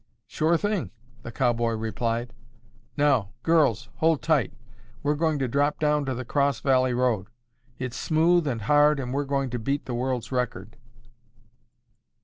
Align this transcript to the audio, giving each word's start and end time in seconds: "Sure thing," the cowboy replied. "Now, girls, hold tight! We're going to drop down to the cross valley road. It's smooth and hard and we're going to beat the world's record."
"Sure 0.25 0.57
thing," 0.57 0.89
the 1.21 1.31
cowboy 1.31 1.73
replied. 1.73 2.33
"Now, 2.97 3.33
girls, 3.43 3.89
hold 3.97 4.23
tight! 4.23 4.51
We're 5.03 5.13
going 5.13 5.37
to 5.37 5.47
drop 5.47 5.77
down 5.77 6.05
to 6.05 6.15
the 6.15 6.25
cross 6.25 6.59
valley 6.59 6.95
road. 6.95 7.27
It's 7.77 7.97
smooth 7.97 8.47
and 8.47 8.63
hard 8.63 8.99
and 8.99 9.13
we're 9.13 9.25
going 9.25 9.51
to 9.51 9.59
beat 9.59 9.85
the 9.85 9.93
world's 9.93 10.31
record." 10.31 10.75